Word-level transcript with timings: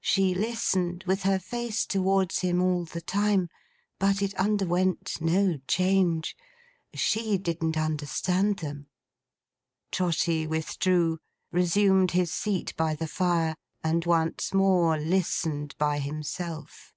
She 0.00 0.36
listened, 0.36 1.02
with 1.08 1.24
her 1.24 1.40
face 1.40 1.84
towards 1.84 2.38
him 2.42 2.62
all 2.62 2.84
the 2.84 3.00
time. 3.00 3.48
But 3.98 4.22
it 4.22 4.32
underwent 4.34 5.16
no 5.20 5.58
change. 5.66 6.36
She 6.94 7.38
didn't 7.38 7.76
understand 7.76 8.60
them. 8.60 8.86
Trotty 9.90 10.46
withdrew, 10.46 11.18
resumed 11.50 12.12
his 12.12 12.32
seat 12.32 12.72
by 12.76 12.94
the 12.94 13.08
fire, 13.08 13.56
and 13.82 14.04
once 14.06 14.54
more 14.54 14.96
listened 14.96 15.74
by 15.76 15.98
himself. 15.98 16.94